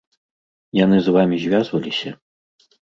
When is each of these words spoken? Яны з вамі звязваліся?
Яны 0.79 0.97
з 1.05 1.15
вамі 1.17 1.35
звязваліся? 1.47 2.19